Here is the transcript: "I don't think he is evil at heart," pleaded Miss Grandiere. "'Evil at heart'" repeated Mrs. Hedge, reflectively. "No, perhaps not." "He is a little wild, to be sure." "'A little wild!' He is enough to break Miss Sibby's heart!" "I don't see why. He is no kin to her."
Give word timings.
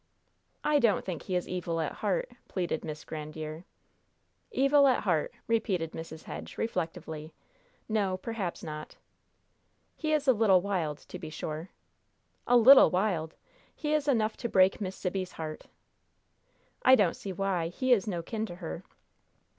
"I 0.63 0.79
don't 0.79 1.05
think 1.05 1.21
he 1.21 1.35
is 1.35 1.47
evil 1.47 1.79
at 1.79 1.91
heart," 1.91 2.31
pleaded 2.47 2.83
Miss 2.83 3.05
Grandiere. 3.05 3.65
"'Evil 4.51 4.87
at 4.87 5.01
heart'" 5.03 5.31
repeated 5.45 5.91
Mrs. 5.91 6.23
Hedge, 6.23 6.57
reflectively. 6.57 7.35
"No, 7.87 8.17
perhaps 8.17 8.63
not." 8.63 8.95
"He 9.95 10.11
is 10.11 10.27
a 10.27 10.33
little 10.33 10.59
wild, 10.59 10.97
to 11.07 11.19
be 11.19 11.29
sure." 11.29 11.69
"'A 12.47 12.57
little 12.57 12.89
wild!' 12.89 13.35
He 13.75 13.93
is 13.93 14.07
enough 14.07 14.35
to 14.37 14.49
break 14.49 14.81
Miss 14.81 14.95
Sibby's 14.95 15.33
heart!" 15.33 15.67
"I 16.81 16.95
don't 16.95 17.15
see 17.15 17.31
why. 17.31 17.67
He 17.67 17.93
is 17.93 18.07
no 18.07 18.23
kin 18.23 18.47
to 18.47 18.55
her." 18.55 18.83